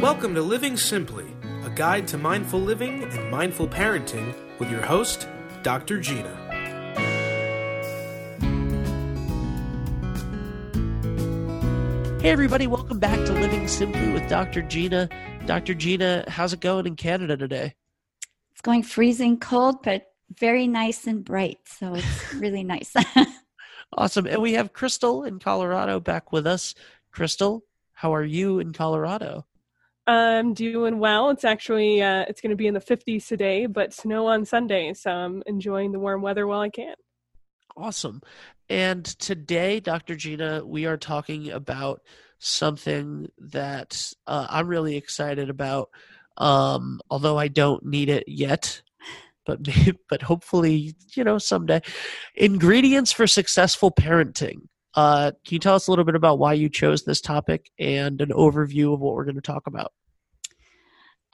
[0.00, 1.26] Welcome to Living Simply,
[1.64, 5.26] a guide to mindful living and mindful parenting with your host,
[5.64, 5.98] Dr.
[5.98, 6.36] Gina.
[12.22, 14.62] Hey, everybody, welcome back to Living Simply with Dr.
[14.62, 15.08] Gina.
[15.46, 15.74] Dr.
[15.74, 17.74] Gina, how's it going in Canada today?
[18.52, 21.58] It's going freezing cold, but very nice and bright.
[21.64, 22.94] So it's really nice.
[23.92, 24.26] awesome.
[24.26, 26.76] And we have Crystal in Colorado back with us.
[27.10, 29.44] Crystal, how are you in Colorado?
[30.08, 31.28] I'm doing well.
[31.28, 34.94] It's actually uh, it's going to be in the 50s today, but snow on Sunday,
[34.94, 36.94] so I'm enjoying the warm weather while I can.
[37.76, 38.22] Awesome.
[38.70, 40.16] And today, Dr.
[40.16, 42.00] Gina, we are talking about
[42.38, 45.90] something that uh, I'm really excited about.
[46.38, 48.80] Um, although I don't need it yet,
[49.44, 49.60] but
[50.08, 51.82] but hopefully, you know, someday.
[52.34, 54.68] Ingredients for successful parenting.
[54.94, 58.20] Uh, can you tell us a little bit about why you chose this topic and
[58.20, 59.92] an overview of what we're going to talk about?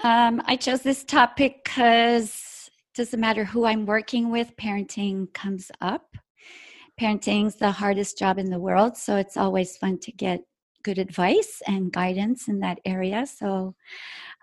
[0.02, 5.70] Um, I chose this topic because it doesn't matter who I'm working with, parenting comes
[5.80, 6.16] up.
[7.00, 10.42] Parenting's the hardest job in the world, so it's always fun to get
[10.82, 13.26] good advice and guidance in that area.
[13.26, 13.74] So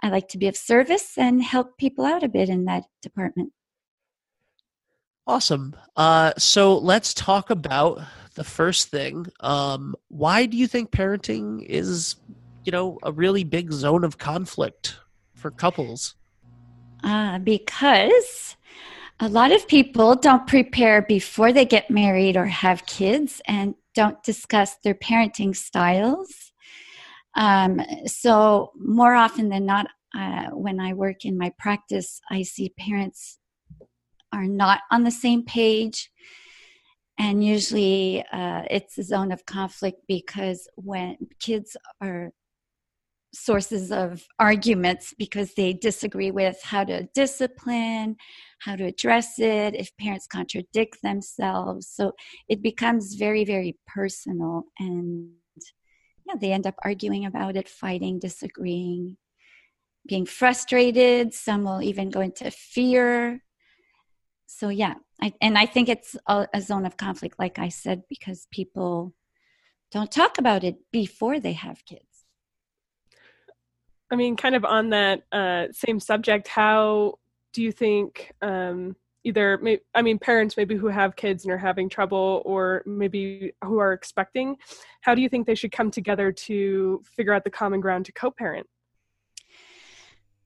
[0.03, 3.53] I like to be of service and help people out a bit in that department.
[5.27, 5.75] Awesome.
[5.95, 8.01] Uh, so let's talk about
[8.33, 9.27] the first thing.
[9.39, 12.15] Um, why do you think parenting is,
[12.65, 14.97] you know, a really big zone of conflict
[15.41, 16.15] for couples?
[17.03, 18.55] Uh, because
[19.19, 24.21] a lot of people don't prepare before they get married or have kids and don't
[24.23, 26.51] discuss their parenting styles.
[27.35, 32.73] Um, so, more often than not, uh, when I work in my practice, I see
[32.77, 33.39] parents
[34.33, 36.11] are not on the same page.
[37.17, 42.31] And usually uh, it's a zone of conflict because when kids are
[43.33, 48.17] sources of arguments because they disagree with how to discipline,
[48.59, 51.87] how to address it, if parents contradict themselves.
[51.87, 52.13] So
[52.49, 54.65] it becomes very, very personal.
[54.79, 55.31] And
[56.27, 59.17] yeah, they end up arguing about it, fighting, disagreeing,
[60.07, 61.33] being frustrated.
[61.33, 63.43] Some will even go into fear.
[64.45, 68.03] So yeah, I, and I think it's a, a zone of conflict, like I said,
[68.09, 69.13] because people
[69.91, 72.10] don't talk about it before they have kids.
[74.11, 77.17] I mean, kind of on that uh, same subject, how
[77.53, 79.59] do you think um, either,
[79.95, 83.93] I mean, parents maybe who have kids and are having trouble, or maybe who are
[83.93, 84.57] expecting,
[84.99, 88.11] how do you think they should come together to figure out the common ground to
[88.11, 88.67] co parent?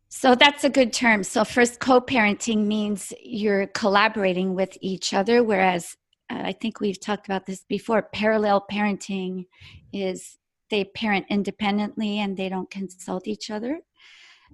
[0.09, 1.23] So that's a good term.
[1.23, 5.97] So, first, co parenting means you're collaborating with each other, whereas
[6.29, 8.01] uh, I think we've talked about this before.
[8.01, 9.47] Parallel parenting
[9.91, 10.37] is
[10.69, 13.81] they parent independently and they don't consult each other.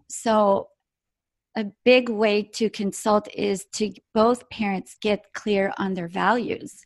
[0.09, 0.69] So,
[1.57, 6.81] a big way to consult is to both parents get clear on their values.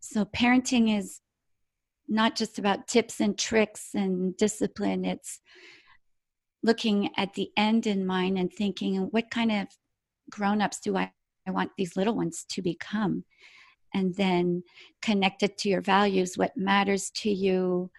[0.00, 1.20] So, parenting is
[2.08, 5.40] not just about tips and tricks and discipline, it's
[6.62, 9.68] looking at the end in mind and thinking, what kind of
[10.30, 11.12] grown ups do I,
[11.46, 13.24] I want these little ones to become?
[13.94, 14.64] And then
[15.00, 17.90] connect it to your values, what matters to you,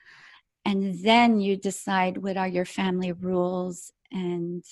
[0.65, 4.63] and then you decide what are your family rules and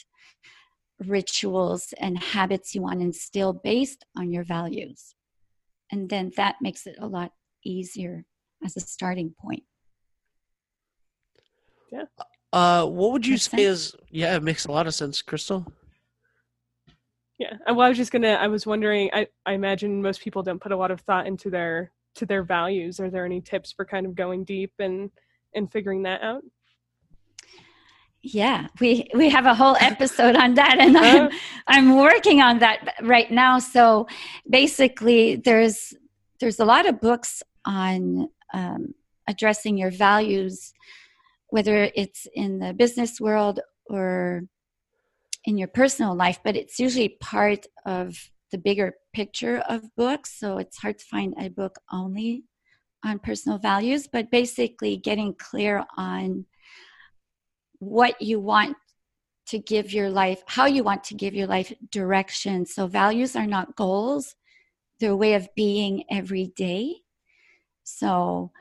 [1.00, 5.16] rituals and habits you want to instill based on your values.
[5.92, 7.32] And then that makes it a lot
[7.64, 8.26] easier
[8.64, 9.64] as a starting point.
[11.92, 12.06] Yeah.
[12.52, 13.94] Uh what would you makes say sense?
[13.94, 15.66] is yeah it makes a lot of sense crystal.
[17.40, 17.54] Yeah.
[17.68, 20.72] Well i was just gonna i was wondering i i imagine most people don't put
[20.72, 23.00] a lot of thought into their to their values.
[23.00, 25.12] Are there any tips for kind of going deep and
[25.58, 26.44] and figuring that out?
[28.22, 31.30] Yeah, we we have a whole episode on that, and I'm
[31.68, 33.60] I'm working on that right now.
[33.60, 34.08] So
[34.50, 35.94] basically, there's
[36.40, 38.94] there's a lot of books on um,
[39.28, 40.74] addressing your values,
[41.50, 44.44] whether it's in the business world or
[45.46, 50.38] in your personal life, but it's usually part of the bigger picture of books.
[50.38, 52.44] So it's hard to find a book only
[53.04, 56.46] on personal values, but basically getting clear on
[57.80, 58.76] what you want
[59.48, 62.66] to give your life, how you want to give your life direction.
[62.66, 64.36] So, values are not goals,
[65.00, 66.96] they're a way of being every day.
[67.84, 68.52] So,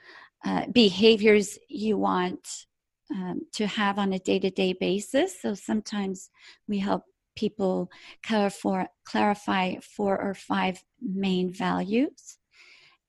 [0.45, 2.67] uh, behaviors you want
[3.11, 5.41] um, to have on a day to day basis.
[5.41, 6.31] So, sometimes
[6.69, 7.05] we help
[7.37, 7.91] people
[8.23, 12.39] clarify, clarify four or five main values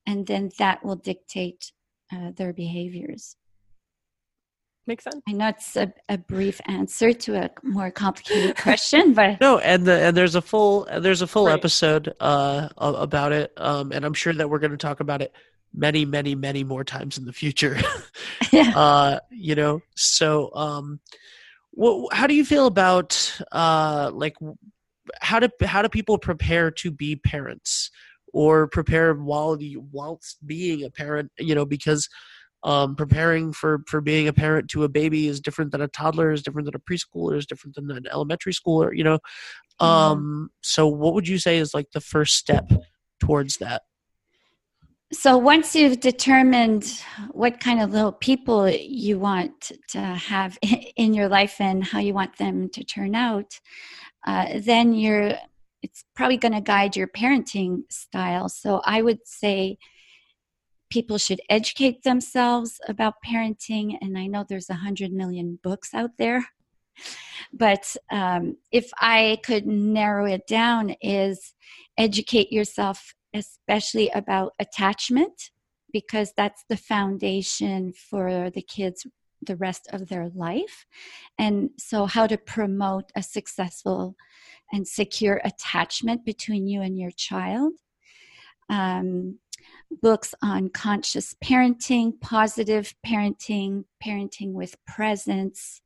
[0.07, 1.71] and then that will dictate
[2.11, 3.35] uh, their behaviors.
[4.87, 5.21] Makes sense.
[5.27, 9.85] I know it's a, a brief answer to a more complicated question, but No, and
[9.85, 11.53] the and there's a full there's a full Right.
[11.53, 15.33] episode uh about it, um, and I'm sure that we're going to talk about it
[15.73, 17.77] many, many, many more times in the future.
[18.53, 18.71] yeah.
[18.75, 21.01] uh, you know, so um,
[21.71, 24.37] what, how do you feel about uh like
[25.21, 27.91] how do how do people prepare to be parents
[28.41, 29.57] or prepare while
[29.91, 31.31] whilst being a parent?
[31.39, 32.07] You know, because
[32.63, 36.31] um, preparing for for being a parent to a baby is different than a toddler
[36.31, 39.19] is different than a preschooler is different than an elementary schooler you know
[39.79, 42.69] um so what would you say is like the first step
[43.19, 43.83] towards that
[45.13, 47.01] So once you've determined
[47.31, 50.57] what kind of little people you want to have
[50.97, 53.57] in your life and how you want them to turn out,
[54.25, 55.35] uh, then you're
[55.87, 58.49] it's probably going to guide your parenting style.
[58.49, 59.77] So I would say
[60.89, 66.11] people should educate themselves about parenting, and I know there's a hundred million books out
[66.17, 66.45] there.
[67.53, 71.53] But um, if I could narrow it down, is
[71.97, 75.51] educate yourself especially about attachment
[75.91, 79.05] because that's the foundation for the kids
[79.41, 80.85] the rest of their life
[81.37, 84.15] and so how to promote a successful
[84.71, 87.73] and secure attachment between you and your child.
[88.69, 89.39] Um,
[90.01, 95.81] books on conscious parenting positive parenting parenting with presence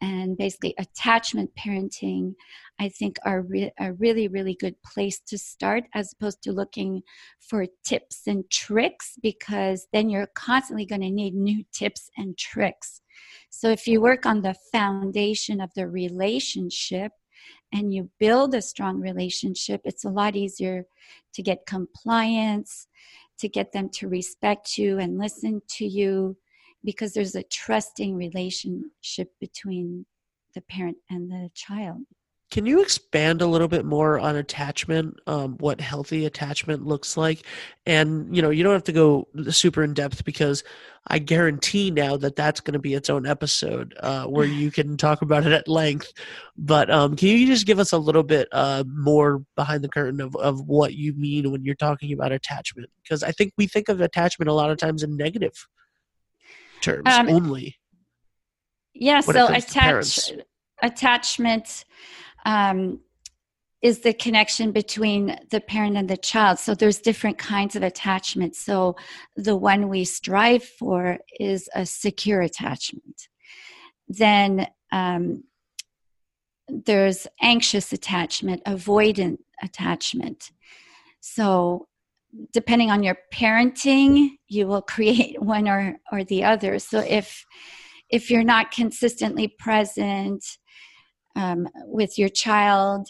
[0.00, 2.34] and basically attachment parenting
[2.78, 7.02] i think are re- a really really good place to start as opposed to looking
[7.48, 13.00] for tips and tricks because then you're constantly going to need new tips and tricks.
[13.50, 17.12] So if you work on the foundation of the relationship
[17.72, 20.86] and you build a strong relationship it's a lot easier
[21.32, 22.86] to get compliance
[23.38, 26.36] to get them to respect you and listen to you
[26.84, 30.06] because there's a trusting relationship between
[30.54, 32.02] the parent and the child.
[32.50, 37.44] Can you expand a little bit more on attachment, um, what healthy attachment looks like?
[37.84, 40.64] And, you know, you don't have to go super in depth because
[41.06, 44.96] I guarantee now that that's going to be its own episode uh, where you can
[44.96, 46.10] talk about it at length.
[46.56, 50.20] But um, can you just give us a little bit uh, more behind the curtain
[50.22, 52.88] of, of what you mean when you're talking about attachment?
[53.02, 55.66] Because I think we think of attachment a lot of times in negative
[56.80, 57.76] terms Um, only.
[58.94, 60.32] Yeah, so attach,
[60.82, 61.84] attachment
[62.48, 63.00] um,
[63.82, 66.58] is the connection between the parent and the child.
[66.58, 68.56] So there's different kinds of attachment.
[68.56, 68.96] So
[69.36, 73.28] the one we strive for is a secure attachment.
[74.08, 75.44] Then um,
[76.68, 80.50] there's anxious attachment, avoidant attachment.
[81.20, 81.86] So
[82.52, 86.78] depending on your parenting, you will create one or, or the other.
[86.78, 87.44] So if
[88.10, 90.42] if you're not consistently present
[91.38, 93.08] um, with your child,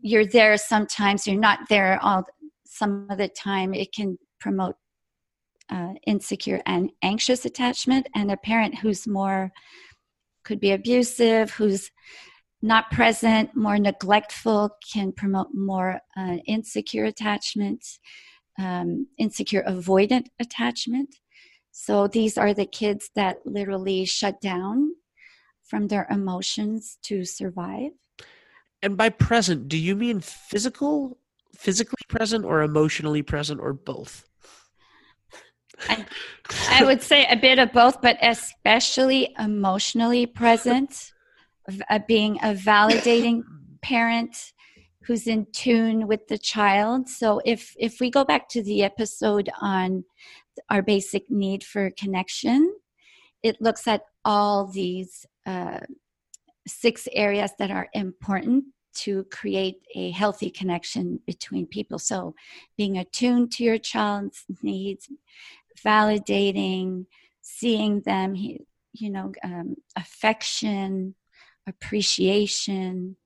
[0.00, 2.24] you're there sometimes, you're not there all
[2.64, 4.76] some of the time, it can promote
[5.70, 8.06] uh, insecure and anxious attachment.
[8.14, 9.52] And a parent who's more
[10.44, 11.90] could be abusive, who's
[12.62, 17.84] not present, more neglectful, can promote more uh, insecure attachment,
[18.58, 21.16] um, insecure avoidant attachment.
[21.72, 24.92] So these are the kids that literally shut down
[25.72, 27.92] from their emotions to survive.
[28.82, 31.16] And by present, do you mean physical,
[31.56, 34.28] physically present, or emotionally present, or both?
[35.88, 36.04] I,
[36.68, 41.12] I would say a bit of both, but especially emotionally present,
[41.88, 43.44] uh, being a validating
[43.80, 44.52] parent
[45.04, 47.08] who's in tune with the child.
[47.08, 50.04] So if if we go back to the episode on
[50.68, 52.74] our basic need for connection,
[53.42, 55.80] it looks at all these uh,
[56.66, 61.98] six areas that are important to create a healthy connection between people.
[61.98, 62.34] So
[62.76, 65.08] being attuned to your child's needs,
[65.84, 67.06] validating,
[67.40, 71.14] seeing them, you know, um, affection,
[71.66, 73.16] appreciation.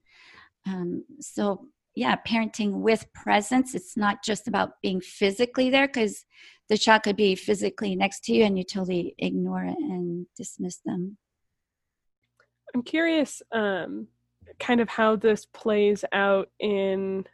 [0.67, 3.75] Um, so, yeah, parenting with presence.
[3.75, 6.25] It's not just about being physically there because
[6.69, 10.79] the child could be physically next to you and you totally ignore it and dismiss
[10.85, 11.17] them.
[12.77, 14.07] I'm curious, um,
[14.61, 17.25] kind of how this plays out in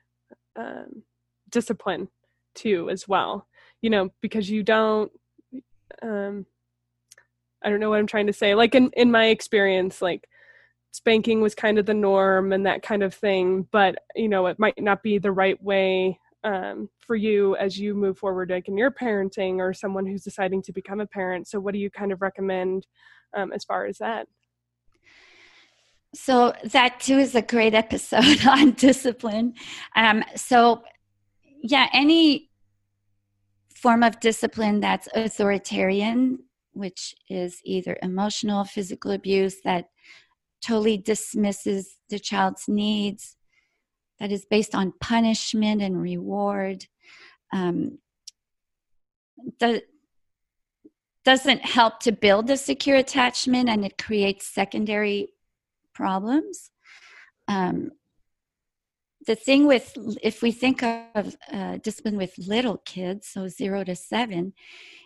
[0.55, 1.03] um,
[1.51, 2.07] discipline
[2.55, 3.49] too, as well.
[3.81, 5.11] You know, because you don't.
[6.01, 6.47] Um,
[7.65, 8.55] I don't know what I'm trying to say.
[8.55, 10.29] Like in in my experience, like
[10.93, 13.67] spanking was kind of the norm and that kind of thing.
[13.73, 17.95] But you know, it might not be the right way um, for you as you
[17.95, 21.49] move forward, like in your parenting or someone who's deciding to become a parent?
[21.49, 22.87] So, what do you kind of recommend
[23.37, 24.29] um, as far as that?
[26.15, 29.55] So, that too is a great episode on discipline.
[29.97, 30.83] Um, so,
[31.63, 32.51] yeah, any
[33.75, 36.39] form of discipline that's authoritarian,
[36.73, 39.87] which is either emotional, physical abuse that
[40.65, 43.37] totally dismisses the child's needs,
[44.21, 46.87] that is based on punishment and reward,
[47.53, 47.99] um,
[49.59, 49.83] the,
[51.25, 55.29] doesn't help to build a secure attachment and it creates secondary
[55.95, 56.71] problems.
[57.49, 57.91] Um,
[59.27, 63.95] the thing with if we think of uh, discipline with little kids so zero to
[63.95, 64.53] seven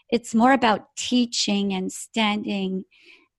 [0.09, 2.85] it's more about teaching and standing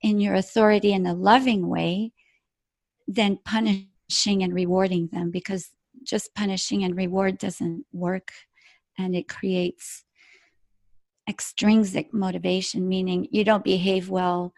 [0.02, 2.12] in your authority in a loving way
[3.08, 5.72] than punishing and rewarding them because
[6.04, 8.32] just punishing and reward doesn't work
[8.98, 10.04] and it creates
[11.30, 14.54] extrinsic motivation meaning you don't behave well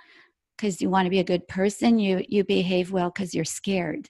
[0.59, 4.09] because you want to be a good person you you behave well because you're scared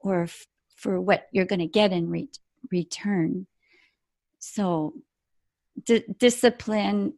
[0.00, 2.28] or f- for what you're going to get in re-
[2.70, 3.46] return.
[4.38, 4.94] So
[5.84, 7.14] d- discipline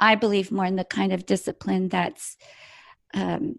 [0.00, 2.36] i believe more in the kind of discipline that's
[3.14, 3.58] um,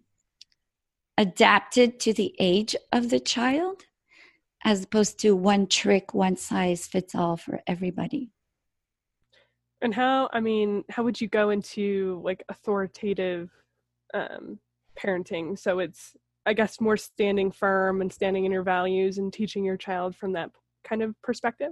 [1.18, 3.84] adapted to the age of the child
[4.64, 8.32] as opposed to one trick one size fits all for everybody
[9.82, 13.50] and how i mean how would you go into like authoritative
[14.14, 14.60] um
[14.98, 15.58] parenting?
[15.58, 19.78] So it's i guess more standing firm and standing in your values and teaching your
[19.78, 20.52] child from that
[20.84, 21.72] kind of perspective?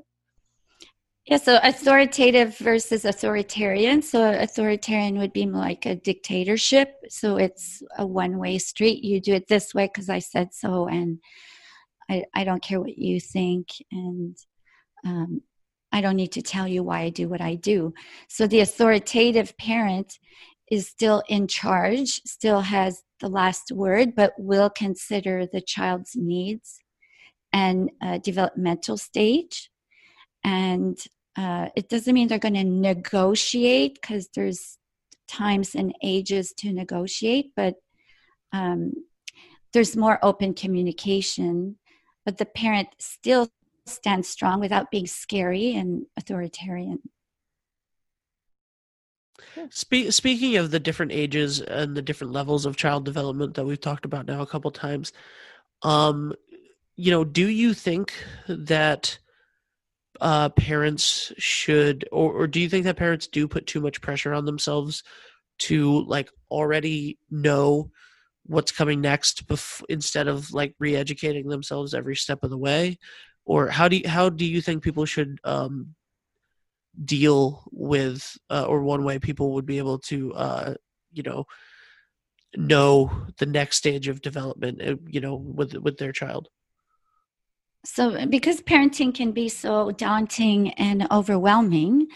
[1.26, 4.02] Yeah so authoritative versus authoritarian.
[4.02, 6.94] So authoritarian would be like a dictatorship.
[7.10, 9.04] So it's a one way street.
[9.04, 11.20] You do it this way because i said so and
[12.10, 13.68] I, I don't care what you think.
[13.92, 14.38] And
[15.06, 15.42] um,
[15.92, 17.94] I don't need to tell you why I do what I do.
[18.28, 20.20] So the authoritative parent
[20.70, 26.80] is still in charge, still has the last word, but will consider the child's needs
[27.54, 29.70] and uh, developmental stage.
[30.44, 30.98] And
[31.38, 34.78] uh, it doesn't mean they're going to negotiate because there's
[35.28, 37.76] times and ages to negotiate, but
[38.54, 38.94] um,
[39.74, 41.78] there's more open communication.
[42.26, 43.50] But the parent still
[43.88, 47.00] stand strong without being scary and authoritarian.
[49.70, 53.80] Spe- speaking of the different ages and the different levels of child development that we've
[53.80, 55.14] talked about now a couple times,
[55.84, 56.34] um,
[56.96, 58.14] you know, do you think
[58.48, 59.20] that
[60.20, 64.34] uh, parents should, or, or do you think that parents do put too much pressure
[64.34, 65.04] on themselves
[65.60, 67.92] to like already know
[68.46, 72.98] what's coming next bef- instead of like re-educating themselves every step of the way
[73.48, 75.96] or how do you, how do you think people should um,
[77.06, 80.74] deal with uh, or one way people would be able to uh,
[81.14, 81.46] you know
[82.56, 86.50] know the next stage of development uh, you know with with their child?
[87.86, 92.08] So because parenting can be so daunting and overwhelming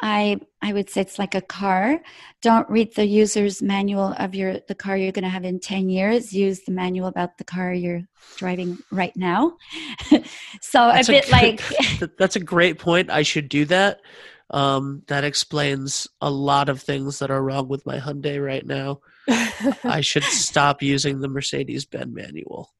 [0.00, 2.00] I I would say it's like a car.
[2.42, 5.88] Don't read the user's manual of your the car you're going to have in 10
[5.88, 6.32] years.
[6.32, 8.02] Use the manual about the car you're
[8.36, 9.56] driving right now.
[10.60, 11.62] so that's a bit a, like
[12.18, 13.10] That's a great point.
[13.10, 14.00] I should do that.
[14.50, 19.00] Um, that explains a lot of things that are wrong with my Hyundai right now.
[19.84, 22.72] I should stop using the Mercedes Benz manual.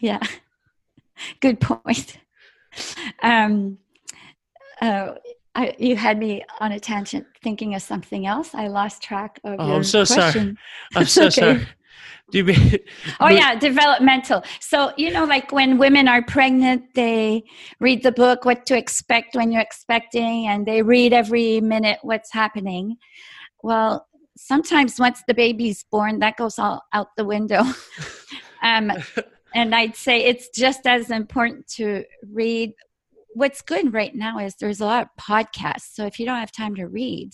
[0.00, 0.20] Yeah.
[1.40, 2.18] Good point.
[3.22, 3.78] Um
[4.80, 5.14] uh,
[5.56, 8.54] I, you had me on a tangent thinking of something else.
[8.54, 10.58] I lost track of oh, your I'm so question.
[10.92, 11.02] sorry.
[11.02, 11.30] I'm so okay.
[11.30, 11.68] sorry.
[12.30, 12.78] Do you mean,
[13.20, 14.44] oh yeah, developmental.
[14.60, 17.44] So you know, like when women are pregnant, they
[17.80, 22.32] read the book "What to Expect When You're Expecting," and they read every minute what's
[22.32, 22.96] happening.
[23.62, 27.62] Well, sometimes once the baby's born, that goes all out the window.
[28.62, 28.92] um,
[29.54, 32.74] and I'd say it's just as important to read
[33.36, 35.92] what's good right now is there's a lot of podcasts.
[35.92, 37.32] So if you don't have time to read,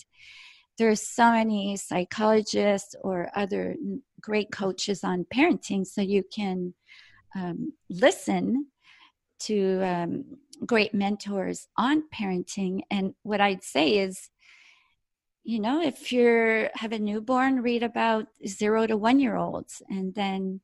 [0.77, 3.75] there's so many psychologists or other
[4.19, 6.73] great coaches on parenting, so you can
[7.35, 8.67] um, listen
[9.39, 10.25] to um,
[10.65, 12.81] great mentors on parenting.
[12.91, 14.29] And what I'd say is,
[15.45, 20.13] you know, if you have a newborn, read about zero to one year olds, and
[20.15, 20.59] then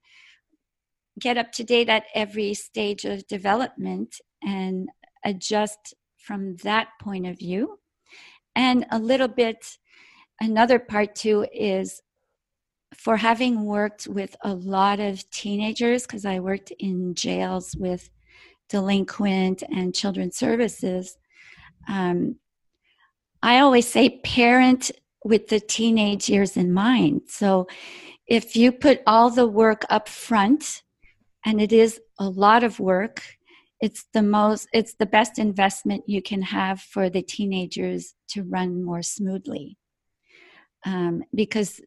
[1.17, 4.89] get up to date at every stage of development and
[5.25, 7.79] adjust from that point of view.
[8.55, 9.77] And a little bit,
[10.39, 12.01] another part too is
[12.95, 18.09] for having worked with a lot of teenagers, because I worked in jails with
[18.67, 21.17] delinquent and children's services,
[21.87, 22.35] um,
[23.41, 24.91] I always say parent
[25.23, 27.21] with the teenage years in mind.
[27.27, 27.67] So
[28.27, 30.83] if you put all the work up front,
[31.45, 33.23] and it is a lot of work,
[33.81, 38.83] it's the most it's the best investment you can have for the teenagers to run
[38.83, 39.77] more smoothly.
[40.85, 41.81] Um, because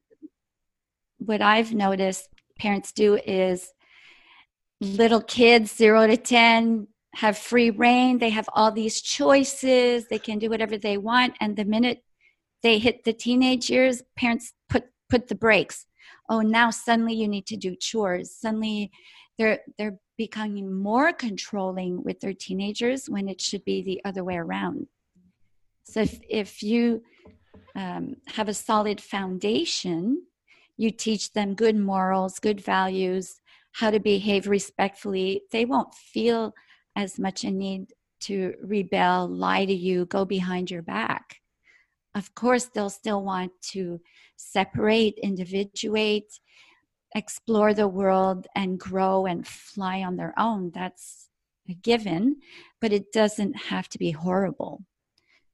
[1.18, 3.72] what i've noticed parents do is
[4.80, 8.18] little kids 0 to 10 have free reign.
[8.18, 10.08] They have all these choices.
[10.08, 11.37] They can do whatever they want.
[11.40, 12.02] And the minute
[12.62, 15.87] they hit the teenage years parents put put the brakes.
[16.28, 18.34] Oh now suddenly you need to do chores.
[18.34, 18.90] Suddenly
[19.38, 24.37] they're they're becoming more controlling with their teenagers when it should be the other way
[24.37, 24.87] around.
[25.83, 27.02] So if, if you
[27.75, 28.05] um,
[28.37, 30.23] have a solid foundation,
[30.76, 33.41] you teach them good morals, good values,
[33.73, 36.55] how to behave respectfully, they won't feel
[36.95, 37.87] as much a need
[38.21, 41.25] to rebel, lie to you, go behind your back.
[42.14, 44.00] Of course, they'll still want to
[44.37, 46.31] separate, individuate,
[47.14, 50.71] explore the world and grow and fly on their own.
[50.75, 51.28] That's
[51.69, 52.37] a given,
[52.81, 54.85] but it doesn't have to be horrible.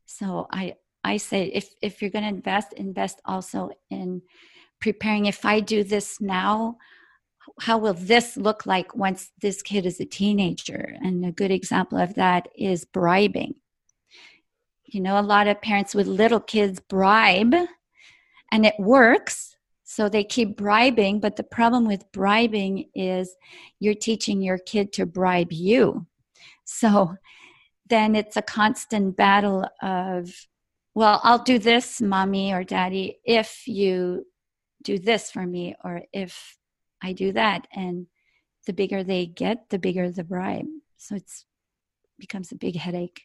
[0.07, 0.75] So I
[1.05, 4.23] I say if if you're going to invest, invest also in
[4.81, 5.27] preparing.
[5.27, 6.79] If I do this now,
[7.61, 10.97] how will this look like once this kid is a teenager?
[11.03, 13.55] And a good example of that is bribing.
[14.85, 17.55] You know, a lot of parents with little kids bribe,
[18.51, 19.58] and it works
[19.91, 23.35] so they keep bribing, but the problem with bribing is
[23.81, 26.07] you're teaching your kid to bribe you.
[26.67, 27.15] So
[27.89, 30.31] then it's a constant battle of,
[30.95, 34.27] well, I'll do this, mommy or daddy, if you
[34.85, 36.59] do this for me, or if
[37.03, 37.67] I do that.
[37.73, 38.09] And
[38.67, 40.67] the bigger they get, the bigger the bribe.
[40.99, 41.47] So it's
[42.19, 43.23] becomes a big headache.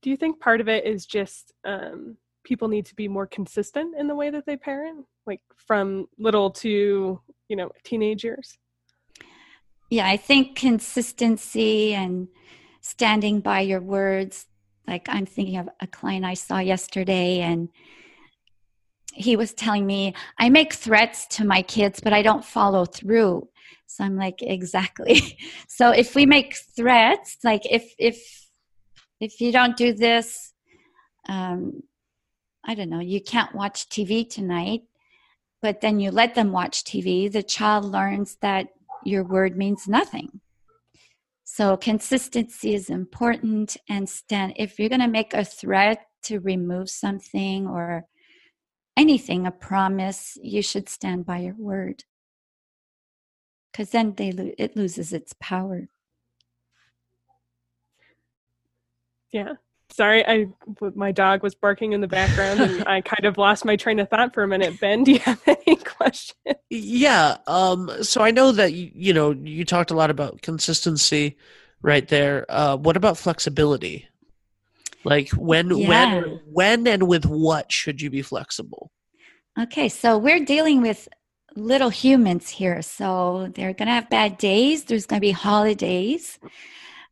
[0.00, 3.94] Do you think part of it is just um, people need to be more consistent
[3.98, 8.56] in the way that they parent like from little to you know teenage years?
[9.90, 12.28] Yeah i think consistency and
[12.80, 14.46] standing by your words
[14.86, 17.68] like i'm thinking of a client i saw yesterday and
[19.14, 23.48] he was telling me i make threats to my kids but i don't follow through.
[23.86, 25.38] So i'm like exactly.
[25.68, 28.18] So if we make threats like if if
[29.20, 30.52] if you don't do this
[31.28, 31.82] um,
[32.68, 34.82] I don't know, you can't watch TV tonight,
[35.62, 38.68] but then you let them watch TV, the child learns that
[39.06, 40.42] your word means nothing.
[41.44, 46.90] So consistency is important and stand if you're going to make a threat to remove
[46.90, 48.04] something or
[48.98, 52.04] anything, a promise, you should stand by your word.
[53.72, 55.88] Cuz then they lo- it loses its power.
[59.32, 59.54] Yeah
[59.98, 60.46] sorry i
[60.94, 64.08] my dog was barking in the background and i kind of lost my train of
[64.08, 64.78] thought for a minute.
[64.80, 66.56] Ben do you have any questions?
[66.70, 71.36] Yeah um so i know that you, you know you talked a lot about consistency
[71.82, 72.46] right there.
[72.48, 74.08] Uh what about flexibility?
[75.04, 75.88] Like when yeah.
[75.88, 78.92] when when and with what should you be flexible?
[79.60, 81.08] Okay so we're dealing with
[81.56, 82.82] little humans here.
[82.82, 86.38] So they're going to have bad days there's going to be holidays.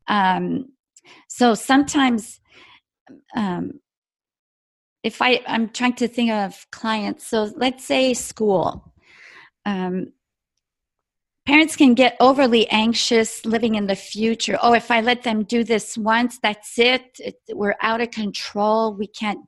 [0.07, 0.69] Um
[1.29, 2.41] so sometimes
[3.35, 3.81] um,
[5.03, 8.93] if I, I'm trying to think of clients, so let's say school.
[9.65, 10.13] Um,
[11.47, 14.59] parents can get overly anxious living in the future.
[14.61, 17.05] Oh, if I let them do this once, that's it.
[17.21, 17.37] it.
[17.51, 18.95] We're out of control.
[18.95, 19.47] We can't,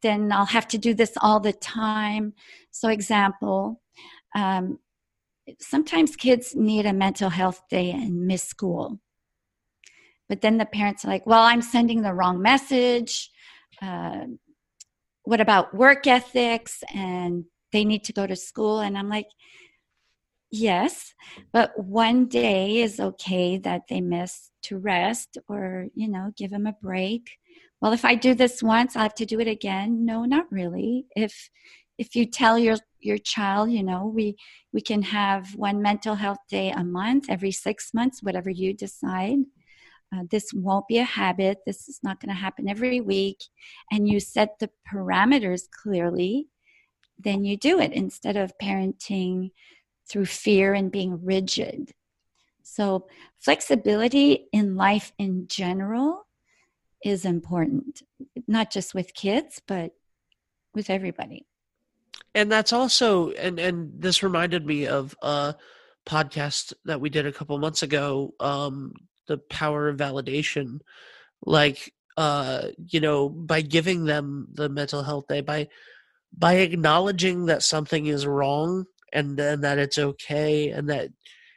[0.00, 2.32] then I'll have to do this all the time.
[2.70, 3.82] So, example,
[4.34, 4.78] um,
[5.60, 8.98] sometimes kids need a mental health day and miss school.
[10.28, 13.30] But then the parents are like, well, I'm sending the wrong message.
[13.80, 14.24] Uh,
[15.24, 16.82] what about work ethics?
[16.94, 18.80] And they need to go to school.
[18.80, 19.26] And I'm like,
[20.50, 21.14] yes,
[21.52, 26.66] but one day is okay that they miss to rest or, you know, give them
[26.66, 27.30] a break.
[27.80, 30.04] Well, if I do this once, i have to do it again.
[30.04, 31.06] No, not really.
[31.16, 31.50] If
[31.98, 34.36] if you tell your your child you know we
[34.72, 39.38] we can have one mental health day a month every six months whatever you decide
[40.14, 41.58] uh, this won't be a habit.
[41.64, 43.38] This is not going to happen every week.
[43.90, 46.48] And you set the parameters clearly,
[47.18, 49.52] then you do it instead of parenting
[50.08, 51.92] through fear and being rigid.
[52.62, 53.06] So,
[53.38, 56.26] flexibility in life in general
[57.04, 58.02] is important,
[58.46, 59.92] not just with kids, but
[60.74, 61.46] with everybody.
[62.34, 65.54] And that's also, and, and this reminded me of, uh,
[66.06, 68.92] podcast that we did a couple months ago, um,
[69.32, 70.80] the power of validation,
[71.44, 75.68] like uh, you know, by giving them the mental health day, by
[76.36, 81.08] by acknowledging that something is wrong and then that it's okay and that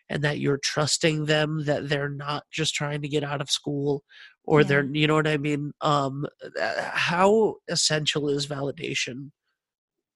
[0.09, 4.03] and that you're trusting them that they're not just trying to get out of school
[4.43, 4.67] or yeah.
[4.67, 5.71] they're you know what i mean?
[5.81, 6.25] Um
[6.61, 9.31] how essential is validation?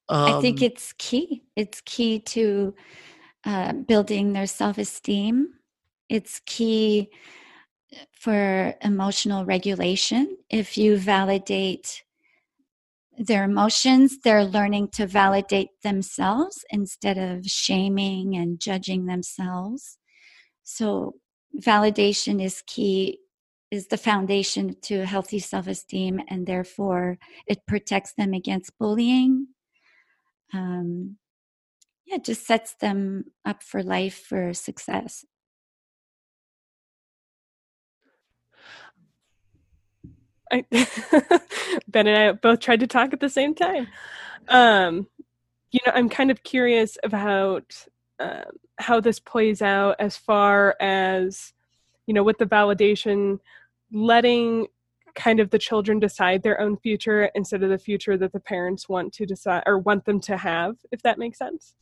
[0.10, 1.44] Um, i think um it's key.
[1.56, 2.76] It's key to
[3.46, 5.54] uh, building their self-esteem.
[6.10, 7.10] It's key
[8.12, 12.04] for emotional regulation if you validate
[13.18, 19.98] their emotions, they're learning to validate themselves instead of shaming and judging themselves.
[20.64, 21.16] So,
[21.60, 23.20] validation is key,
[23.72, 29.48] is the foundation to healthy self esteem, and therefore it protects them against bullying.
[30.54, 31.18] Um,
[32.06, 35.26] yeah, just sets them up for life for success.
[40.52, 40.66] I,
[41.88, 43.88] ben and I both tried to talk at the same time.
[44.48, 45.08] Um,
[45.72, 47.86] you know, I'm kind of curious about
[48.20, 48.46] uh,
[48.78, 51.54] how this plays out as far as,
[52.08, 53.40] you know, with the validation,
[53.92, 54.68] letting
[55.16, 58.88] kind of the children decide their own future instead of the future that the parents
[58.88, 61.76] want to decide or want them to have, if that makes sense.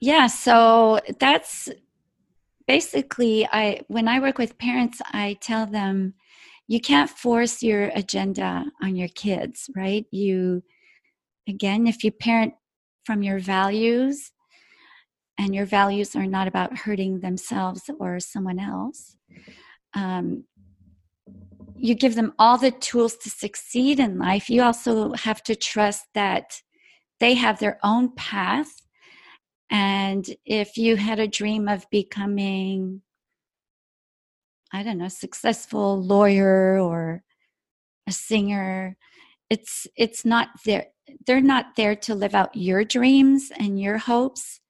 [0.00, 1.68] Yeah, so that's
[2.66, 6.14] basically I when I work with parents, I tell them
[6.68, 10.04] you can't force your agenda on your kids, right?
[10.10, 10.62] You,
[11.48, 12.54] again, if you parent
[13.04, 14.32] from your values,
[15.38, 19.16] and your values are not about hurting themselves or someone else,
[19.94, 20.44] um,
[21.74, 24.48] you give them all the tools to succeed in life.
[24.48, 26.62] You also have to trust that
[27.20, 28.70] they have their own path.
[29.70, 33.02] And if you had a dream of becoming
[34.72, 37.22] I don't know, successful lawyer or
[38.06, 38.96] a singer.
[39.50, 40.86] It's it's not there
[41.26, 44.60] they're not there to live out your dreams and your hopes.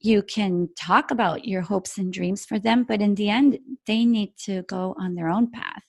[0.00, 4.04] You can talk about your hopes and dreams for them, but in the end they
[4.04, 5.82] need to go on their own path.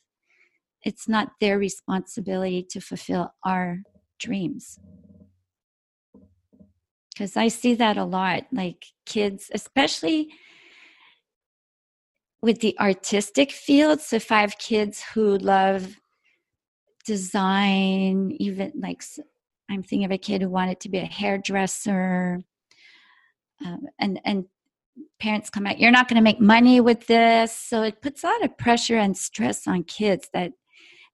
[0.84, 3.84] It's not their responsibility to fulfill our
[4.18, 4.80] dreams.
[7.16, 10.30] Cuz I see that a lot like kids especially
[12.42, 15.96] with the artistic fields So, five kids who love
[17.06, 19.02] design even like
[19.70, 22.40] i'm thinking of a kid who wanted to be a hairdresser.
[23.66, 24.46] Um, and and
[25.20, 27.54] parents come out you're not going to make money with this.
[27.54, 30.54] So it puts a lot of pressure and stress on kids that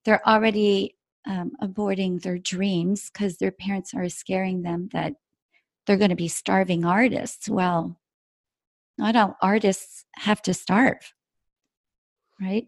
[0.03, 0.95] they're already
[1.27, 5.13] um, aborting their dreams because their parents are scaring them that
[5.85, 7.49] they're going to be starving artists.
[7.49, 7.97] Well
[8.97, 11.13] not all artists have to starve
[12.39, 12.67] right?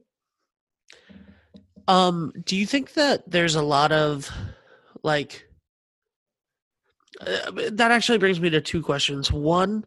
[1.88, 4.30] Um do you think that there's a lot of
[5.04, 5.46] like
[7.22, 9.32] uh, that actually brings me to two questions.
[9.32, 9.86] One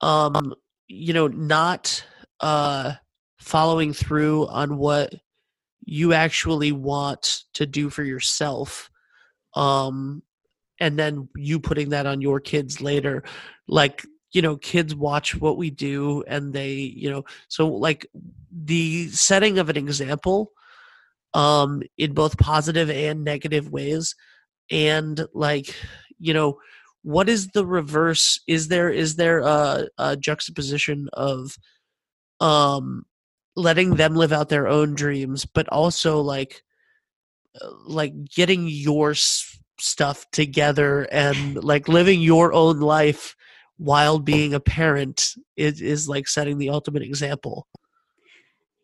[0.00, 0.54] um
[0.86, 2.04] you know not
[2.40, 2.94] uh
[3.38, 5.14] following through on what
[5.84, 8.90] you actually want to do for yourself
[9.54, 10.22] um
[10.80, 13.24] and then you putting that on your kids later
[13.66, 18.06] like you know kids watch what we do and they you know so like
[18.52, 20.52] the setting of an example
[21.34, 24.14] um in both positive and negative ways
[24.70, 25.74] and like
[26.18, 26.58] you know
[27.02, 28.40] what is the reverse?
[28.46, 31.56] Is there is there a, a juxtaposition of
[32.40, 33.04] um
[33.56, 36.62] letting them live out their own dreams but also like
[37.60, 43.34] uh, like getting your stuff together and like living your own life
[43.78, 47.66] while being a parent is, is like setting the ultimate example.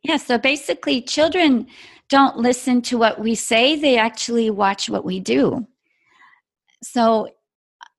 [0.03, 1.67] Yeah, so basically, children
[2.09, 5.67] don't listen to what we say, they actually watch what we do.
[6.83, 7.29] So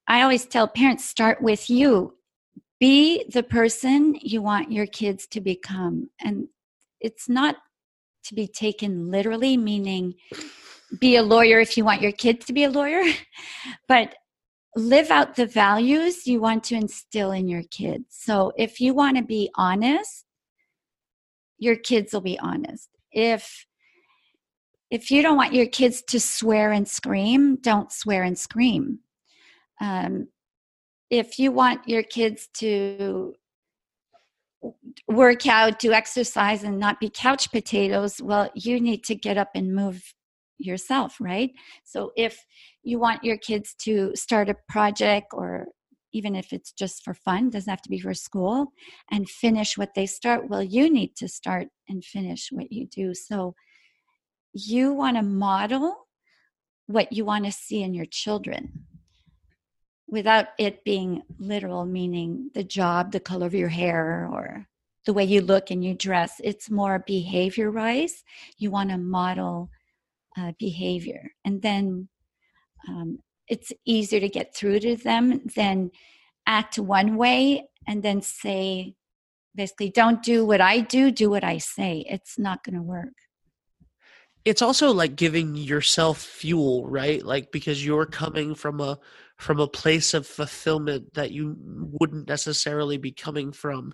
[0.08, 2.16] I always tell parents start with you.
[2.80, 6.10] Be the person you want your kids to become.
[6.24, 6.48] And
[7.02, 7.56] it's not
[8.26, 10.16] to be taken literally, meaning
[11.00, 13.02] be a lawyer if you want your kids to be a lawyer,
[13.88, 14.16] but
[14.76, 18.06] live out the values you want to instill in your kids.
[18.10, 20.26] So if you want to be honest,
[21.58, 22.90] your kids will be honest.
[23.12, 23.66] If
[24.92, 29.00] if you don't want your kids to swear and scream, don't swear and scream.
[29.82, 30.28] Um,
[31.10, 33.34] if you want your kids to
[35.08, 39.50] work out, do exercise, and not be couch potatoes, well, you need to get up
[39.56, 40.14] and move
[40.58, 41.52] yourself, right?
[41.84, 42.46] So if
[42.84, 45.68] you want your kids to start a project or
[46.16, 48.72] even if it's just for fun, doesn't have to be for school,
[49.12, 50.48] and finish what they start.
[50.48, 53.14] Well, you need to start and finish what you do.
[53.14, 53.54] So
[54.54, 56.08] you want to model
[56.88, 58.86] what you want to see in your children
[60.08, 64.68] without it being literal, meaning the job, the color of your hair, or
[65.06, 66.40] the way you look and you dress.
[66.44, 68.24] It's more behavior wise.
[68.58, 69.70] You want to model
[70.38, 71.32] uh, behavior.
[71.44, 72.10] And then
[72.88, 75.92] um, it's easier to get through to them than
[76.46, 78.96] act one way and then say,
[79.54, 82.06] basically, don't do what I do, do what I say.
[82.10, 83.14] It's not going to work
[84.46, 89.00] it's also like giving yourself fuel right like because you're coming from a
[89.38, 93.94] from a place of fulfillment that you wouldn't necessarily be coming from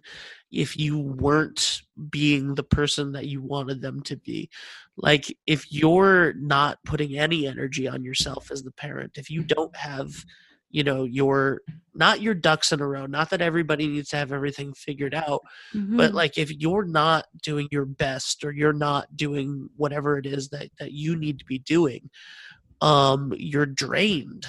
[0.51, 4.49] if you weren't being the person that you wanted them to be.
[4.97, 9.75] Like, if you're not putting any energy on yourself as the parent, if you don't
[9.75, 10.11] have,
[10.69, 11.61] you know, your
[11.95, 15.41] not your ducks in a row, not that everybody needs to have everything figured out,
[15.73, 15.97] mm-hmm.
[15.97, 20.49] but like if you're not doing your best or you're not doing whatever it is
[20.49, 22.09] that, that you need to be doing,
[22.79, 24.47] um, you're drained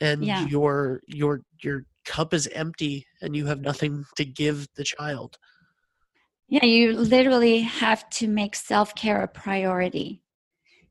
[0.00, 0.46] and yeah.
[0.46, 5.38] your your your cup is empty and you have nothing to give the child
[6.48, 10.22] yeah you literally have to make self-care a priority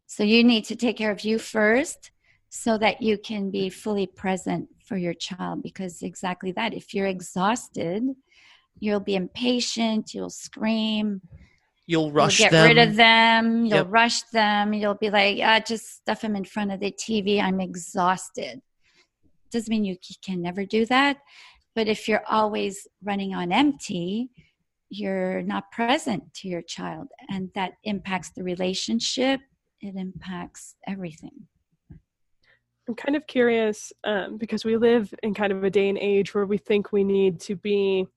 [0.05, 2.11] so you need to take care of you first
[2.49, 7.07] so that you can be fully present for your child because exactly that if you're
[7.07, 8.03] exhausted
[8.79, 11.21] you'll be impatient you'll scream
[11.85, 12.67] you'll rush you'll get them.
[12.67, 13.87] rid of them you'll yep.
[13.89, 17.59] rush them you'll be like ah, just stuff them in front of the tv i'm
[17.59, 18.61] exhausted
[19.51, 21.17] doesn't mean you can never do that
[21.75, 24.29] but if you're always running on empty
[24.89, 29.39] you're not present to your child and that impacts the relationship
[29.81, 31.47] it impacts everything.
[32.87, 36.33] I'm kind of curious um, because we live in kind of a day and age
[36.33, 38.07] where we think we need to be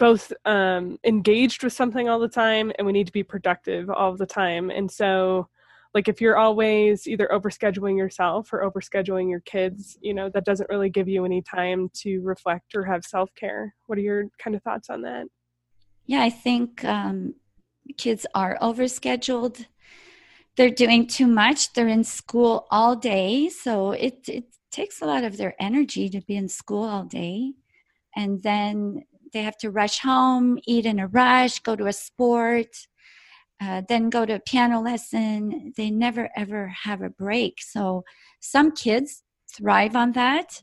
[0.00, 4.16] both um, engaged with something all the time and we need to be productive all
[4.16, 5.48] the time and so
[5.94, 10.68] like if you're always either overscheduling yourself or overscheduling your kids you know that doesn't
[10.68, 13.74] really give you any time to reflect or have self-care.
[13.86, 15.26] What are your kind of thoughts on that?
[16.06, 17.34] Yeah i think um,
[17.96, 19.66] kids are overscheduled.
[20.56, 21.72] They're doing too much.
[21.72, 23.48] They're in school all day.
[23.48, 27.54] So it, it takes a lot of their energy to be in school all day.
[28.16, 29.02] And then
[29.32, 32.68] they have to rush home eat in a rush go to a sport
[33.64, 35.72] uh, then go to a piano lesson.
[35.76, 37.60] They never ever have a break.
[37.60, 38.04] So
[38.40, 39.22] some kids
[39.56, 40.62] thrive on that.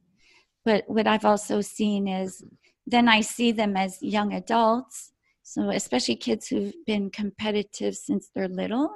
[0.63, 2.43] But what I've also seen is
[2.85, 5.13] then I see them as young adults.
[5.43, 8.89] So especially kids who've been competitive since they're little.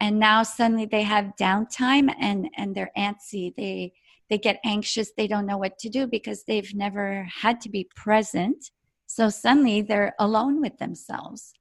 [0.00, 3.54] And now suddenly they have downtime and, and they're antsy.
[3.56, 3.92] They
[4.30, 5.10] they get anxious.
[5.16, 8.70] They don't know what to do because they've never had to be present.
[9.06, 11.54] So suddenly they're alone with themselves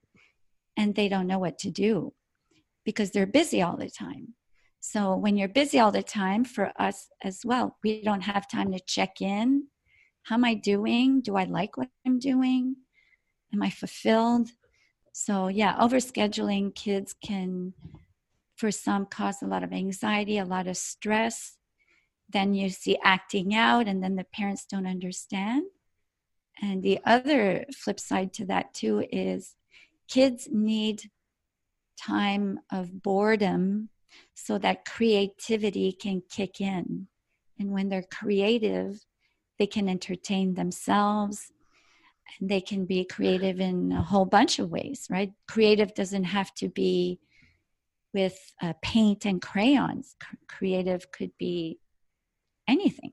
[0.78, 2.14] and they don't know what to do
[2.86, 4.36] because they're busy all the time.
[4.80, 8.72] So when you're busy all the time, for us as well, we don't have time
[8.72, 9.68] to check in.
[10.24, 11.22] How am I doing?
[11.22, 12.76] Do I like what I'm doing?
[13.54, 14.50] Am I fulfilled?
[15.14, 17.74] So yeah, overscheduling kids can
[18.56, 21.58] for some cause a lot of anxiety, a lot of stress.
[22.30, 25.64] Then you see acting out and then the parents don't understand.
[26.62, 29.56] And the other flip side to that too is
[30.08, 31.10] kids need
[32.00, 33.90] time of boredom
[34.34, 37.08] so that creativity can kick in.
[37.60, 39.04] And when they're creative,
[39.58, 41.52] they can entertain themselves
[42.40, 45.32] and they can be creative in a whole bunch of ways, right?
[45.48, 47.20] Creative doesn't have to be
[48.14, 51.80] with uh, paint and crayons, C- creative could be
[52.68, 53.12] anything.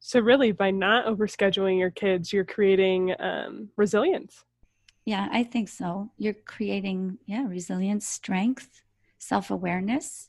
[0.00, 4.44] So, really, by not overscheduling your kids, you're creating um, resilience.
[5.04, 6.10] Yeah, I think so.
[6.16, 8.82] You're creating, yeah, resilience, strength,
[9.18, 10.28] self awareness.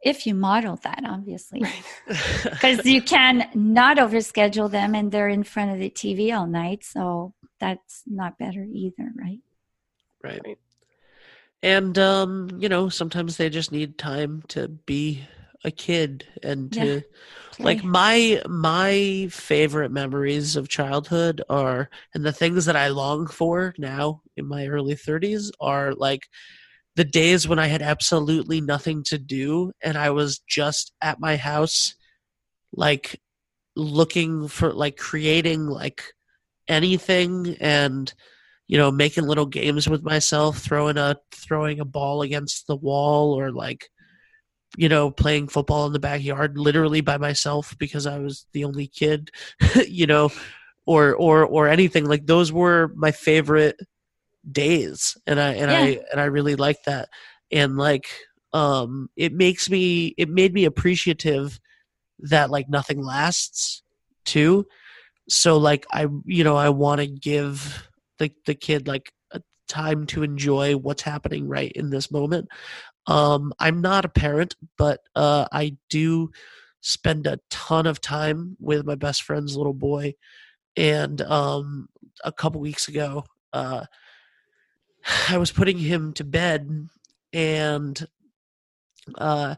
[0.00, 1.64] If you model that, obviously,
[2.06, 6.84] because you can not overschedule them and they're in front of the TV all night.
[6.84, 9.40] So that's not better either, right?
[10.22, 10.58] Right.
[11.62, 15.26] And, um, you know, sometimes they just need time to be
[15.64, 17.02] a kid and to
[17.58, 23.74] like my my favorite memories of childhood are and the things that I long for
[23.76, 26.28] now in my early 30s are like
[26.94, 31.36] the days when I had absolutely nothing to do and I was just at my
[31.36, 31.94] house
[32.72, 33.20] like
[33.74, 36.02] looking for like creating like
[36.68, 38.12] anything and
[38.68, 43.32] you know making little games with myself throwing a throwing a ball against the wall
[43.32, 43.88] or like
[44.76, 48.86] you know, playing football in the backyard literally by myself because I was the only
[48.86, 49.30] kid,
[49.86, 50.30] you know,
[50.86, 53.80] or or or anything like those were my favorite
[54.50, 55.80] days and I and Yeah.
[55.80, 57.08] I and I really like that.
[57.50, 58.06] And like
[58.52, 61.60] um it makes me it made me appreciative
[62.20, 63.82] that like nothing lasts
[64.24, 64.66] too.
[65.28, 70.06] So like I you know, I want to give the the kid like a time
[70.08, 72.48] to enjoy what's happening right in this moment.
[73.08, 76.30] Um I'm not a parent, but uh I do
[76.82, 80.14] spend a ton of time with my best friend's little boy
[80.76, 81.88] and um
[82.24, 83.86] a couple weeks ago uh
[85.28, 86.88] I was putting him to bed
[87.32, 88.06] and
[89.16, 89.56] uh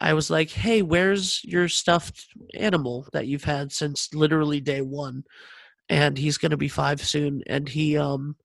[0.00, 5.24] I was like, "Hey, where's your stuffed animal that you've had since literally day 1?"
[5.90, 8.36] And he's going to be 5 soon and he um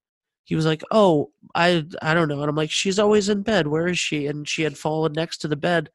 [0.46, 3.68] he was like, "Oh, I I don't know." And I'm like, "She's always in bed.
[3.68, 5.90] Where is she?" And she had fallen next to the bed.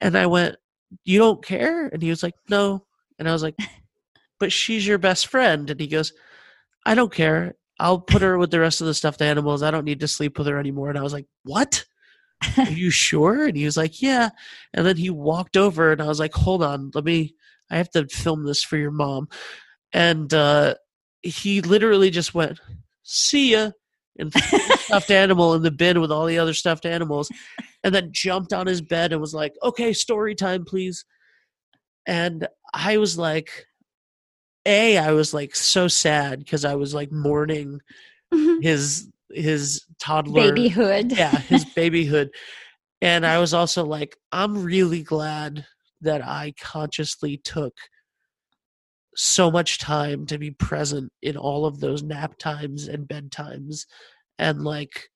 [0.00, 0.56] And I went,
[1.04, 2.84] "You don't care?" And he was like, "No."
[3.18, 3.56] And I was like,
[4.40, 6.12] "But she's your best friend." And he goes,
[6.86, 7.56] "I don't care.
[7.80, 9.62] I'll put her with the rest of the stuffed animals.
[9.62, 11.84] I don't need to sleep with her anymore." And I was like, "What?"
[12.56, 13.46] are you sure?
[13.46, 14.30] And he was like, yeah.
[14.74, 17.34] And then he walked over and I was like, hold on, let me,
[17.70, 19.28] I have to film this for your mom.
[19.92, 20.74] And uh,
[21.22, 22.60] he literally just went,
[23.08, 23.70] see ya,
[24.18, 24.32] and
[24.78, 27.30] stuffed animal in the bin with all the other stuffed animals,
[27.82, 31.04] and then jumped on his bed and was like, okay, story time, please.
[32.06, 33.66] And I was like,
[34.66, 37.80] A, I was like so sad because I was like mourning
[38.32, 38.60] mm-hmm.
[38.60, 41.12] his his toddler Babyhood.
[41.12, 42.30] yeah his babyhood
[43.02, 45.66] and i was also like i'm really glad
[46.00, 47.74] that i consciously took
[49.20, 53.84] so much time to be present in all of those nap times and bedtimes
[54.38, 55.08] and like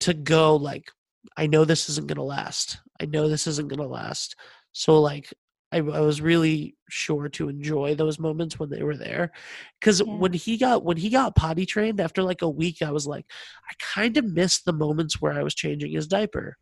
[0.00, 0.90] to go like
[1.36, 4.34] i know this isn't going to last i know this isn't going to last
[4.72, 5.32] so like
[5.70, 9.32] I, I was really sure to enjoy those moments when they were there
[9.78, 10.14] because Yeah.
[10.16, 13.26] when he got when he got potty trained after like a week i was like
[13.70, 16.56] i kind of missed the moments where i was changing his diaper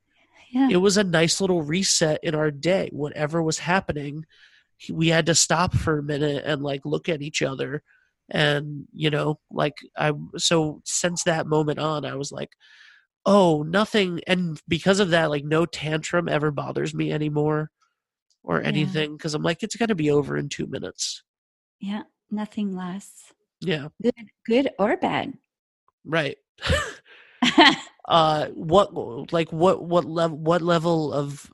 [0.50, 0.68] Yeah.
[0.72, 4.24] it was a nice little reset in our day whatever was happening
[4.90, 7.82] we had to stop for a minute and like look at each other.
[8.32, 12.50] And you know like i so since that moment on i was like
[13.26, 14.20] oh nothing.
[14.28, 17.70] And because of that like no tantrum ever bothers me anymore
[18.44, 21.24] or anything because i'm like it's going to be over in two minutes.
[21.80, 22.02] Yeah.
[22.30, 23.88] Nothing less yeah.
[24.02, 24.14] Good,
[24.46, 25.34] good or bad.
[26.04, 26.38] right.
[28.08, 31.48] Uh what like what what level what level of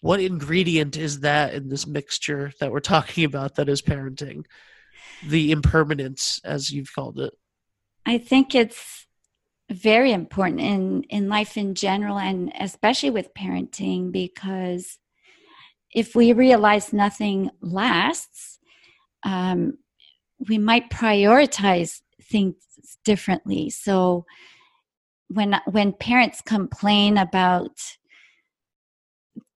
[0.00, 4.44] what ingredient is that in this mixture that we're talking about that is parenting
[5.26, 7.34] the impermanence as you've called it
[8.06, 9.06] I think it's
[9.70, 14.98] very important in, in life in general and especially with parenting because
[15.94, 18.58] if we realize nothing lasts,
[19.24, 19.78] um,
[20.48, 22.54] we might prioritize things
[23.04, 23.70] differently.
[23.70, 24.24] So
[25.28, 27.97] when when parents complain about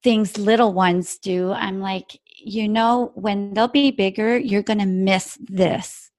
[0.03, 4.87] things little ones do, I'm like, you know, when they'll be bigger, you're going to
[4.87, 6.11] miss this.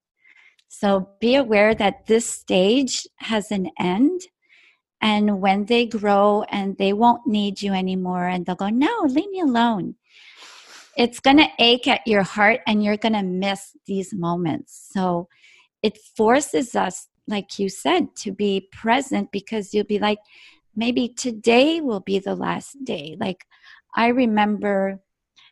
[0.67, 4.21] So be aware that this stage has an end.
[5.01, 9.29] And when they grow and they won't need you anymore, and they'll go, No, leave
[9.29, 9.95] me alone.
[10.95, 14.89] It's going to ache at your heart and you're going to miss these moments.
[14.93, 15.27] So
[15.81, 20.19] it forces us, like you said, to be present because you'll be like,
[20.75, 23.17] maybe today will be the last day.
[23.19, 23.45] Like
[23.95, 24.99] I remember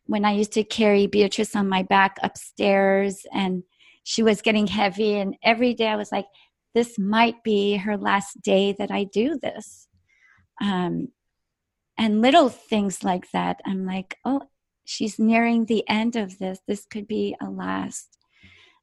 [0.06, 3.64] when I used to carry Beatrice on my back upstairs and
[4.04, 6.26] she was getting heavy and every day i was like
[6.74, 9.88] this might be her last day that i do this.
[10.60, 11.10] Um,
[12.00, 14.42] and little things like that i'm like oh
[14.92, 16.60] she's nearing the end of this.
[16.68, 18.18] This could be a last.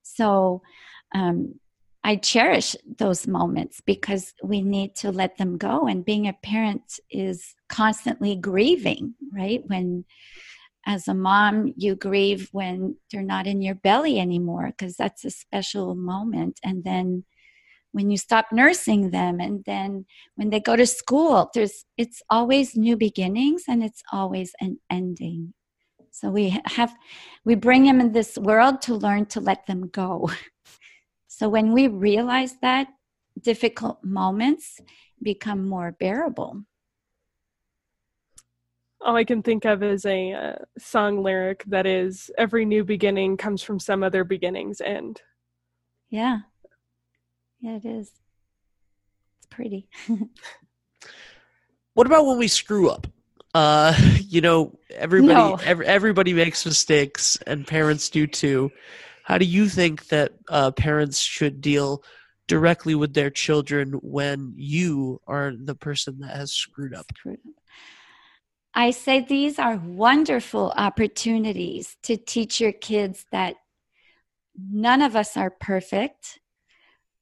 [0.03, 0.63] So
[1.15, 1.61] um,
[2.05, 7.01] i cherish those moments because we need to let them go and being a parent
[7.11, 10.05] is constantly grieving right when
[10.89, 15.31] as a mom, you grieve when they're not in your belly anymore because that's a
[15.31, 16.59] special moment.
[16.65, 17.25] And then
[17.93, 20.07] when you stop nursing them, and then
[20.37, 25.53] when they go to school, there's it's always new beginnings and it's always an ending.
[26.11, 26.95] So we have
[27.45, 30.31] we bring them in this world to learn to let them go.
[31.39, 32.89] So when we realize that,
[33.41, 34.81] difficult moments
[35.23, 36.65] become more bearable.
[39.01, 43.37] all I can think of is a uh, song lyric that is every new beginning
[43.37, 45.23] comes from some other beginning's end.
[46.11, 46.41] Yeah.
[47.61, 48.11] Yeah, it is.
[49.39, 49.89] It's pretty.
[51.95, 53.07] what about when we screw up
[53.55, 55.59] uh, you know, everybody no.
[55.65, 58.71] every, everybody makes mistakes, and parents do too.
[59.29, 62.03] How do you think that uh, parents should deal
[62.47, 67.05] directly with their children when you are the person that has screwed up?
[68.73, 73.57] I say these are wonderful opportunities to teach your kids that
[74.59, 76.41] none of us are perfect.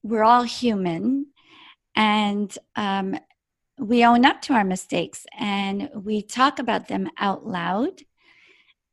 [0.05, 1.27] We're all human.
[1.97, 3.19] And um,
[3.81, 8.03] we own up to our mistakes and we talk about them out loud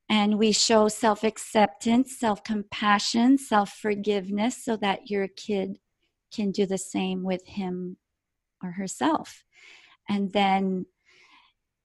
[0.10, 5.78] and we show self acceptance, self compassion, self forgiveness so that your kid
[6.34, 7.98] can do the same with him
[8.62, 9.44] or herself.
[10.10, 10.86] And then,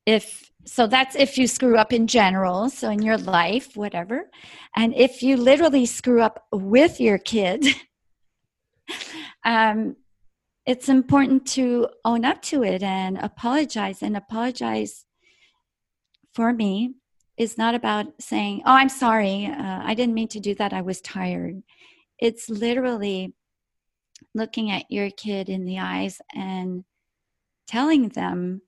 [0.07, 4.31] if so, that's if you screw up in general, so in your life, whatever.
[4.77, 7.67] And if you literally screw up with your kid,
[9.45, 9.97] um,
[10.67, 15.07] it's important to own up to it and apologize and apologize
[16.35, 16.95] for me
[17.39, 20.81] is not about saying oh i'm sorry uh, i didn't mean to do that i
[20.81, 21.63] was tired
[22.19, 23.33] it's literally
[24.35, 26.85] looking at your kid in the eyes and
[27.67, 28.61] telling them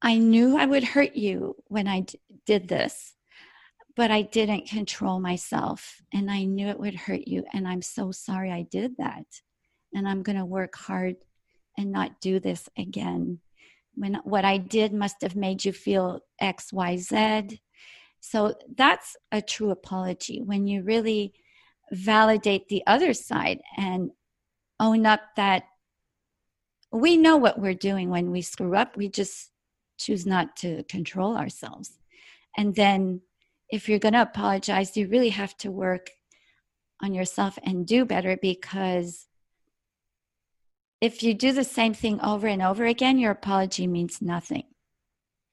[0.00, 3.14] i knew i would hurt you when I d- did this
[3.96, 8.12] but i didn't control myself and i knew it would hurt you and i'm so
[8.12, 9.26] sorry i did that
[9.94, 11.16] and I'm going to work hard
[11.78, 13.38] and not do this again.
[13.94, 17.60] When what I did must have made you feel X, Y, Z.
[18.26, 21.34] So that's a true apology when you really
[21.92, 24.12] validate the other side and
[24.80, 25.64] own up that
[26.90, 28.96] we know what we're doing when we screw up.
[28.96, 29.50] We just
[29.98, 31.98] choose not to control ourselves.
[32.56, 33.20] And then
[33.68, 36.08] if you're going to apologize, you really have to work
[37.02, 39.26] on yourself and do better because
[41.02, 44.64] if you do the same thing over and over again, your apology means nothing.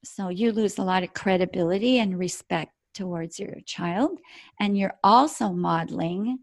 [0.04, 4.20] So you lose a lot of credibility and respect towards your child.
[4.60, 6.40] And you're also modeling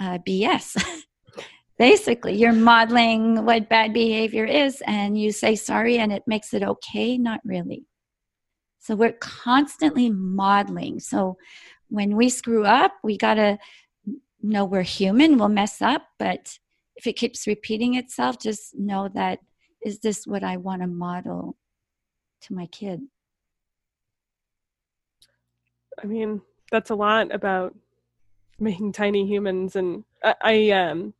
[0.00, 0.82] uh, BS.
[1.78, 6.64] Basically, you're modeling what bad behavior is, and you say sorry and it makes it
[6.64, 7.16] okay.
[7.16, 7.84] Not really.
[8.80, 10.98] So we're constantly modeling.
[10.98, 11.36] So
[11.88, 13.58] when we screw up, we got to
[14.42, 16.58] know we're human, we'll mess up, but
[16.96, 19.40] if it keeps repeating itself, just know that
[19.84, 21.56] is this what I want to model
[22.42, 23.00] to my kid?
[26.02, 27.74] I mean, that's a lot about
[28.60, 31.14] making tiny humans and I, I um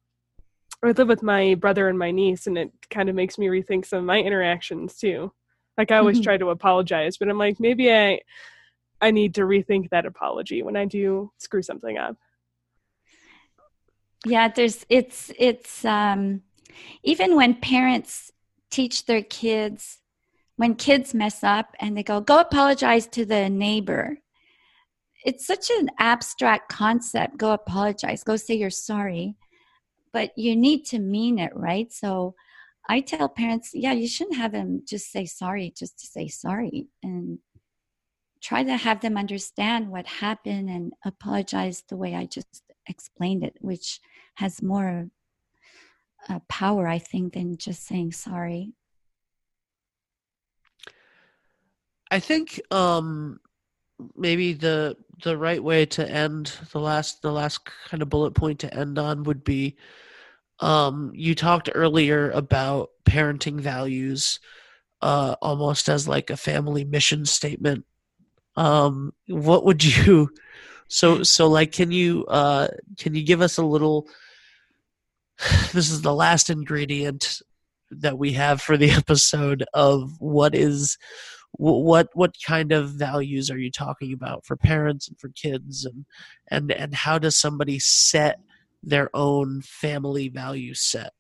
[0.83, 3.87] I live with my brother and my niece and it kind of makes me rethink
[3.87, 5.33] some of my interactions too.
[5.77, 6.25] Like I always mm-hmm.
[6.25, 8.21] try to apologize, but I'm like maybe I
[9.01, 12.16] I need to rethink that apology when I do screw something up
[14.27, 16.43] yeah there's it's it's um
[17.03, 18.33] even when parents
[18.71, 19.98] teach their kids
[20.59, 24.19] when kids mess up and they go go apologize to the neighbor.
[25.25, 27.39] It's such an abstract concept.
[27.39, 28.23] Go apologize.
[28.23, 29.35] Go say you're sorry.
[30.13, 31.91] But you need to mean it right?
[31.93, 32.35] So
[32.91, 36.87] i tell parents yeah you shouldn't have them just say sorry just to say sorry
[37.03, 37.39] and
[38.41, 43.57] try to have them understand what happened and apologize the way i just explained it,
[43.61, 44.01] which
[44.35, 45.09] has more
[46.29, 48.73] uh, power, I think, than just saying sorry.
[52.11, 53.41] I think um,
[54.17, 58.61] maybe the the right way to end the last the last kind of bullet point
[58.61, 59.77] to end on would be
[60.61, 64.41] um, you talked earlier about parenting values
[65.03, 67.85] uh, almost as like a family mission statement.
[68.57, 70.31] Um, what would you
[70.89, 74.09] so so like can you uh can you give us a little
[75.73, 77.43] this is the last ingredient
[77.91, 80.99] that we have for the episode of what is
[81.59, 86.05] what what kind of values are you talking about for parents and for kids and
[86.49, 88.41] and and how does somebody set
[88.83, 91.13] their own family value set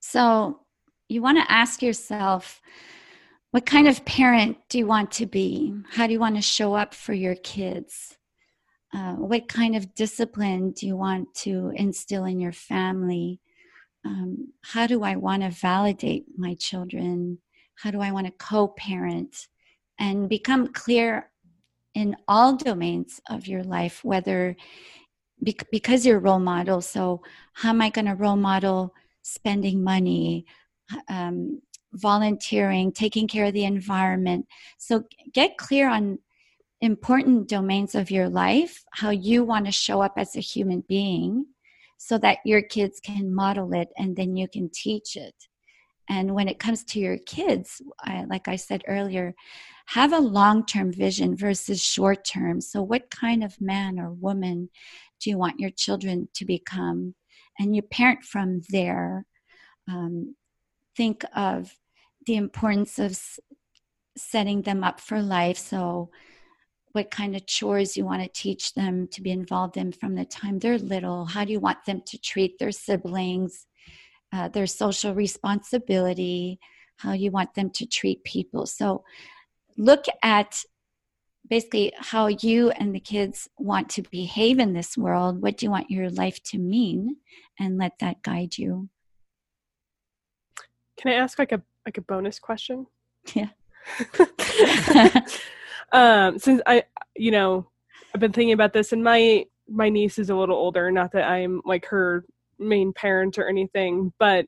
[0.00, 0.60] so
[1.08, 2.60] you want to ask yourself
[3.52, 6.74] what kind of parent do you want to be how do you want to show
[6.74, 8.16] up for your kids
[8.94, 13.40] uh, what kind of discipline do you want to instill in your family?
[14.04, 17.38] Um, how do I want to validate my children?
[17.76, 19.48] How do I want to co parent?
[19.98, 21.30] And become clear
[21.94, 24.56] in all domains of your life, whether
[25.70, 26.80] because you're a role model.
[26.80, 27.22] So,
[27.52, 30.46] how am I going to role model spending money,
[31.08, 31.60] um,
[31.92, 34.46] volunteering, taking care of the environment?
[34.78, 36.18] So, get clear on
[36.80, 41.46] important domains of your life, how you want to show up as a human being
[41.98, 45.34] so that your kids can model it and then you can teach it.
[46.08, 49.34] And when it comes to your kids, I, like I said earlier,
[49.86, 52.60] have a long term vision versus short term.
[52.60, 54.70] So, what kind of man or woman
[55.20, 57.14] do you want your children to become?
[57.58, 59.24] And you parent from there.
[59.88, 60.34] Um,
[60.96, 61.74] think of
[62.26, 63.38] the importance of s-
[64.16, 65.58] setting them up for life.
[65.58, 66.10] So,
[66.92, 70.24] what kind of chores you want to teach them to be involved in from the
[70.24, 71.24] time they're little.
[71.24, 73.66] How do you want them to treat their siblings,
[74.34, 76.58] uh, their social responsibility,
[76.96, 78.66] how you want them to treat people.
[78.66, 79.04] So
[79.76, 80.64] look at
[81.48, 85.40] basically how you and the kids want to behave in this world.
[85.40, 87.16] What do you want your life to mean?
[87.60, 88.88] And let that guide you.
[90.96, 92.86] Can I ask like a like a bonus question?
[93.34, 93.50] Yeah.
[95.92, 97.68] um, since I, you know,
[98.12, 100.90] I've been thinking about this, and my my niece is a little older.
[100.90, 102.24] Not that I'm like her
[102.58, 104.46] main parent or anything, but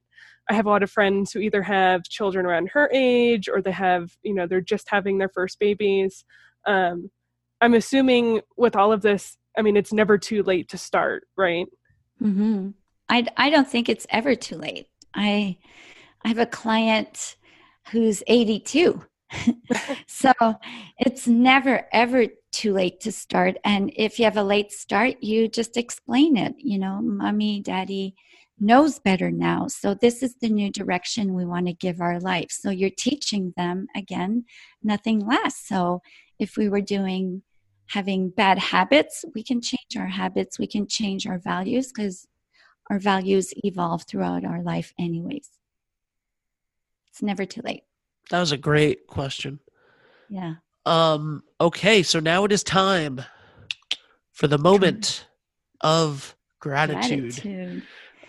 [0.48, 3.72] I have a lot of friends who either have children around her age or they
[3.72, 6.24] have, you know, they're just having their first babies.
[6.66, 7.10] Um,
[7.60, 11.66] I'm assuming with all of this, I mean, it's never too late to start, right?
[12.22, 12.70] Mm-hmm.
[13.08, 14.88] I I don't think it's ever too late.
[15.14, 15.56] I
[16.24, 17.36] I have a client
[17.90, 19.02] who's 82
[20.06, 20.32] so
[20.98, 25.48] it's never ever too late to start and if you have a late start you
[25.48, 28.14] just explain it you know mommy daddy
[28.58, 32.50] knows better now so this is the new direction we want to give our life.
[32.50, 34.44] So you're teaching them again
[34.82, 36.00] nothing lasts so
[36.38, 37.42] if we were doing
[37.88, 42.26] having bad habits we can change our habits we can change our values because
[42.90, 45.50] our values evolve throughout our life anyways.
[47.08, 47.82] It's never too late
[48.30, 49.60] That was a great question.
[50.28, 50.54] yeah
[50.84, 53.22] Um, okay, so now it is time
[54.32, 55.26] for the moment
[55.80, 57.34] of gratitude.
[57.42, 57.82] Gratitude.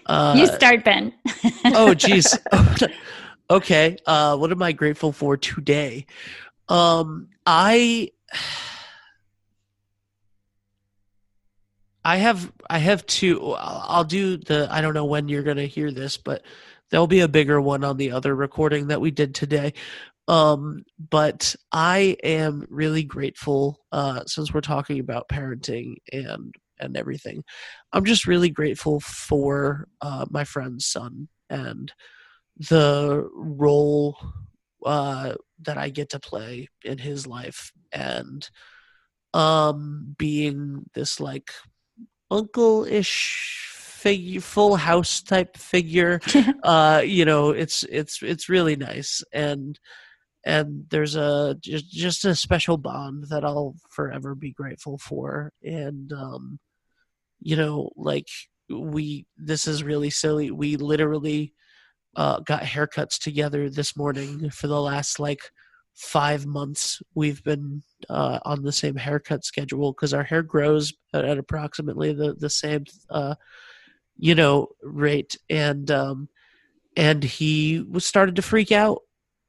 [0.05, 1.13] Uh, you start ben
[1.65, 2.37] oh, geez.
[3.49, 3.97] okay.
[4.05, 6.05] Uh, what am I grateful for today?
[6.69, 8.11] Um, I,
[12.05, 13.53] I have, I have two.
[13.53, 14.67] I'll I'll do the.
[14.71, 16.43] I don't know when you're gonna hear this, but
[16.89, 19.73] there'll be a bigger one on the other recording that we did today.
[20.27, 27.43] Um, but I am really grateful uh, since we're talking about parenting and and everything.
[27.91, 31.91] I'm just really grateful for uh, my friend's son and
[32.69, 34.17] the role
[34.85, 35.33] uh,
[35.63, 38.47] that I get to play in his life and
[39.33, 41.51] um being this like
[42.31, 43.76] uncle-ish
[44.07, 46.19] figure full house type figure.
[46.63, 49.23] Uh you know it's it's it's really nice.
[49.33, 49.79] And
[50.45, 55.51] and there's a just just a special bond that I'll forever be grateful for.
[55.63, 56.59] And um
[57.39, 58.27] you know like
[58.69, 60.51] we this is really silly.
[60.51, 61.53] We literally
[62.15, 65.51] uh got haircuts together this morning for the last like
[65.95, 67.01] 5 months.
[67.13, 72.13] We've been uh on the same haircut schedule cuz our hair grows at, at approximately
[72.13, 73.35] the the same uh
[74.17, 75.37] you know rate.
[75.49, 76.29] And um
[76.95, 79.01] and he was started to freak out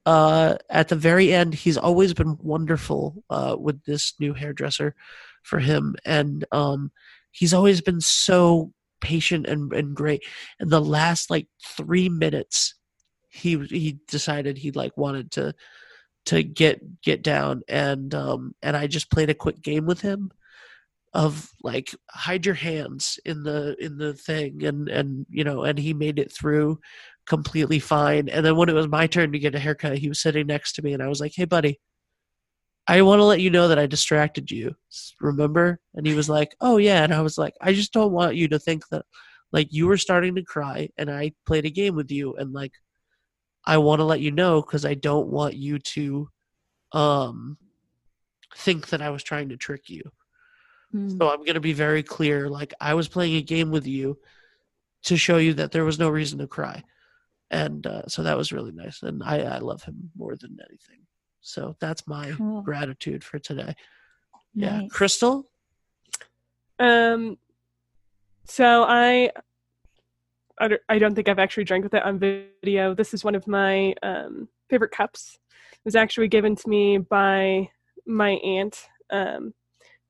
[0.07, 1.55] uh at the very end.
[1.55, 4.95] He's always been wonderful uh with this new hairdresser
[5.43, 5.97] for him.
[6.05, 6.93] And um
[7.31, 10.25] he's always been so patient and, and great.
[10.59, 12.75] And the last like three minutes
[13.29, 15.55] he he decided he like wanted to
[16.27, 17.63] to get get down.
[17.69, 20.31] And um and i just played a quick game with him
[21.15, 25.79] of like hide your hands in the in the thing and and you know and
[25.79, 26.79] he made it through
[27.27, 28.29] completely fine.
[28.29, 30.73] And then when it was my turn to get a haircut he was sitting next
[30.75, 31.81] to me and i was like hey buddy
[32.87, 34.75] i want to let you know that i distracted you
[35.21, 35.81] remember?
[35.95, 37.05] And he was like oh yeah.
[37.05, 39.05] And i was like i just don't want you to think that
[39.53, 42.73] like you were starting to cry and i played a game with you and like
[43.65, 46.29] i want to let you know because i don't want you to
[46.93, 47.57] um
[48.57, 50.03] think that i was trying to trick you
[50.95, 51.19] Mm.
[51.19, 52.49] so I'm going to be very clear.
[52.49, 54.19] Like, I was playing a game with you
[55.05, 56.83] to show you that there was no reason to cry.
[57.51, 59.03] And uh, so that was really nice.
[59.03, 61.01] And I, I love him more than anything.
[61.41, 62.63] So that's my Cool.
[62.63, 63.75] gratitude for today.
[64.55, 64.81] Yeah.
[64.81, 64.91] Nice.
[64.93, 65.45] Krystal?
[66.79, 67.39] Um,
[68.45, 69.31] so I,
[70.59, 72.95] I don't- I don't think I've actually drank with it on video.
[72.95, 75.39] This is one of my um, favorite cups.
[75.73, 77.71] It was actually given to me by
[78.07, 79.55] my aunt, um,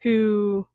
[0.02, 0.66] who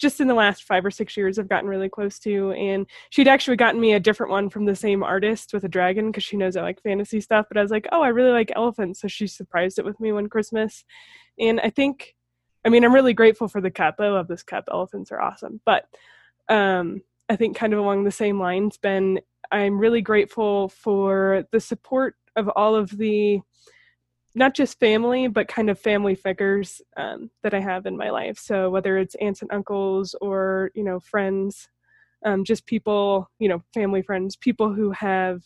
[0.00, 2.52] just in the last five or six years I've gotten really close to.
[2.52, 6.06] And she'd actually gotten me a different one from the same artist with a dragon
[6.06, 7.46] because she knows I like fantasy stuff.
[7.48, 9.00] But I was like, oh, I really like elephants.
[9.00, 10.84] So she surprised it with me one Christmas.
[11.38, 12.14] And I think,
[12.64, 13.96] I mean, I'm really grateful for the cup.
[13.98, 14.64] I love this cup.
[14.70, 15.60] Elephants are awesome.
[15.66, 15.84] But
[16.48, 19.20] um, I think kind of along the same lines, Ben,
[19.52, 23.40] I'm really grateful for the support of all of the
[24.34, 28.38] not just family, but kind of family figures um, that I have in my life.
[28.38, 31.68] So whether it's aunts and uncles or you know friends,
[32.24, 35.42] um, just people, you know, family friends, people who have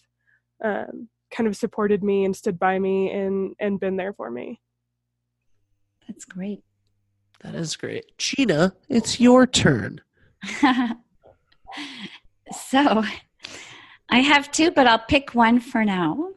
[0.62, 4.61] um, kind of supported me and stood by me and and been there for me.
[6.09, 6.62] That's great.
[7.43, 8.74] That is great, Gina.
[8.89, 10.01] It's your turn.
[12.53, 13.05] so,
[14.09, 16.30] I have two, but I'll pick one for now.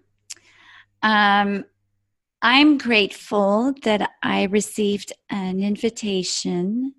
[1.04, 1.66] Um,
[2.50, 6.94] I'm grateful that I received an invitation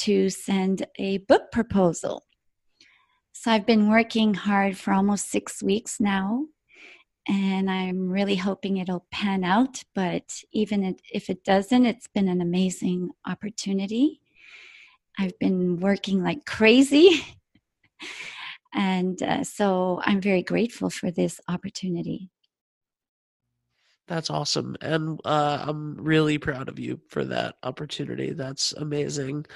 [0.00, 2.24] to send a book proposal.
[3.32, 6.48] So I've been working hard for almost six weeks now,
[7.26, 9.82] and I'm really hoping it'll pan out.
[9.94, 14.20] But even if it doesn't, it's been an amazing opportunity.
[15.18, 17.24] I've been working like crazy.
[18.74, 22.28] and uh, so I'm very grateful for this opportunity.
[24.12, 24.76] That's awesome.
[24.82, 28.34] And uh, I'm really proud of you for that opportunity.
[28.34, 29.46] That's amazing.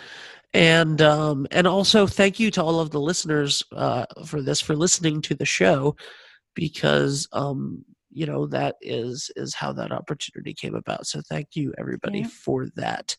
[0.54, 4.74] And um, and also thank you to all of the listeners uh, for this, for
[4.74, 5.94] listening to the show,
[6.54, 11.06] because um, you know that is is how that opportunity came about.
[11.06, 12.28] So thank you everybody yeah.
[12.28, 13.14] for that.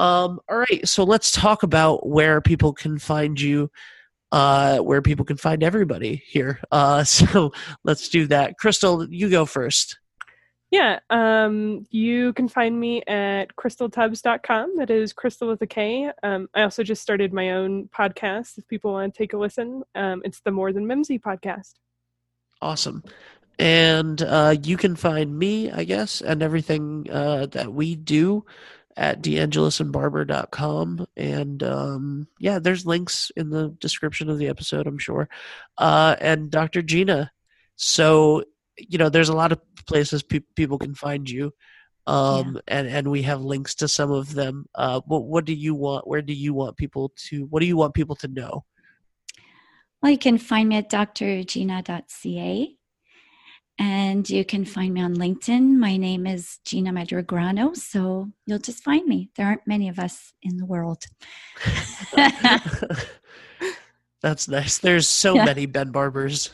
[0.00, 3.70] Um, all right, so let's talk about where people can find you
[4.32, 6.58] uh, where people can find everybody here.
[6.72, 7.52] Uh, so
[7.84, 8.54] let's do that.
[8.60, 9.96] Krystal, you go first.
[10.70, 14.76] Yeah, um, you can find me at krystaltubbs.com.
[14.78, 16.10] That is Krystal with a K.
[16.24, 18.58] Um, I also just started my own podcast.
[18.58, 21.74] If people want to take a listen, um, it's the More Than Mimsy podcast.
[22.60, 23.04] Awesome.
[23.58, 28.44] And uh, you can find me, I guess, and everything uh, that we do
[28.96, 31.06] at deangelisandbarber.com.
[31.16, 35.28] And um, yeah, there's links in the description of the episode, I'm sure.
[35.78, 36.82] Uh, and Dr.
[36.82, 37.30] Gina.
[37.76, 38.44] So
[38.78, 41.52] you know there's a lot of places pe- people can find you
[42.06, 42.60] um yeah.
[42.68, 44.66] and and we have links to some of them.
[44.74, 47.76] Uh what what do you want where do you want people to what do you
[47.76, 48.64] want people to know?
[50.02, 52.76] Well you can find me at drgina.ca
[53.78, 55.76] and you can find me on linkedin.
[55.76, 59.30] My name is gina madrigrano so you'll just find me.
[59.36, 61.04] There aren't many of us in the world.
[64.22, 64.78] That's nice.
[64.78, 65.44] There's so yeah.
[65.44, 66.50] many ben barbers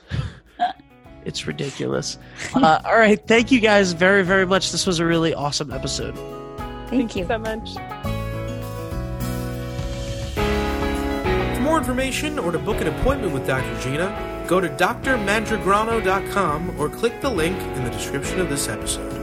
[1.24, 2.18] it's ridiculous.
[2.54, 3.24] uh, all right.
[3.26, 4.72] Thank you guys very, very much.
[4.72, 6.16] This was a really awesome episode.
[6.88, 7.74] Thank, Thank you so much.
[11.56, 13.80] For more information or to book an appointment with Dr.
[13.80, 19.21] Gina, go to drmandragrano.com or click the link in the description of this episode.